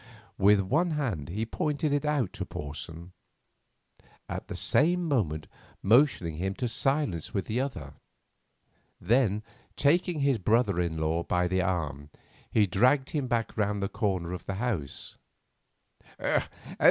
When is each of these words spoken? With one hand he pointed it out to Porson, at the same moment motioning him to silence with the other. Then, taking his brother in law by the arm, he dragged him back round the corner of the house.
With 0.39 0.61
one 0.61 0.89
hand 0.97 1.29
he 1.29 1.45
pointed 1.45 1.93
it 1.93 2.05
out 2.05 2.33
to 2.33 2.43
Porson, 2.43 3.11
at 4.27 4.47
the 4.47 4.55
same 4.55 5.07
moment 5.07 5.45
motioning 5.83 6.37
him 6.37 6.55
to 6.55 6.67
silence 6.67 7.35
with 7.35 7.45
the 7.45 7.59
other. 7.61 7.93
Then, 8.99 9.43
taking 9.75 10.21
his 10.21 10.39
brother 10.39 10.79
in 10.79 10.97
law 10.97 11.21
by 11.21 11.47
the 11.47 11.61
arm, 11.61 12.09
he 12.49 12.65
dragged 12.65 13.11
him 13.11 13.27
back 13.27 13.55
round 13.55 13.79
the 13.83 13.89
corner 13.89 14.33
of 14.33 14.47
the 14.47 14.55
house. 14.55 15.17